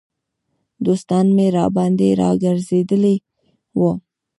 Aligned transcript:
دوستان 0.85 1.25
مې 1.35 1.45
راباندې 1.57 2.09
را 2.19 2.29
ګرځېدلي 2.43 3.15
وو. 3.77 3.91